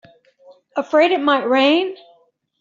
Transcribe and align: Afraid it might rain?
Afraid 0.75 1.11
it 1.11 1.21
might 1.21 1.47
rain? 1.47 1.95